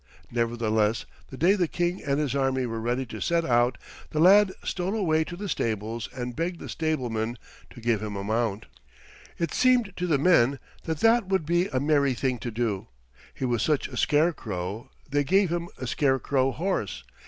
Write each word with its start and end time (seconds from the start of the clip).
Nevertheless 0.31 1.05
the 1.29 1.37
day 1.37 1.53
the 1.53 1.67
King 1.67 2.01
and 2.03 2.19
his 2.19 2.33
army 2.33 2.65
were 2.65 2.79
ready 2.81 3.05
to 3.05 3.21
set 3.21 3.45
out 3.45 3.77
the 4.09 4.19
lad 4.19 4.51
stole 4.63 4.95
away 4.95 5.23
to 5.23 5.35
the 5.37 5.47
stables 5.47 6.09
and 6.11 6.35
begged 6.35 6.59
the 6.59 6.69
stablemen 6.69 7.37
to 7.69 7.79
give 7.79 8.01
him 8.01 8.15
a 8.15 8.23
mount. 8.23 8.65
It 9.37 9.53
seemed 9.53 9.95
to 9.97 10.07
the 10.07 10.17
men 10.17 10.57
that 10.85 11.01
that 11.01 11.27
would 11.27 11.45
be 11.45 11.67
a 11.67 11.79
merry 11.79 12.15
thing 12.15 12.39
to 12.39 12.49
do. 12.49 12.87
He 13.31 13.45
was 13.45 13.61
such 13.61 13.89
a 13.89 13.95
scarecrow 13.95 14.89
they 15.07 15.23
gave 15.23 15.51
him 15.51 15.69
a 15.77 15.85
scarecrow 15.85 16.49
horse. 16.51 17.03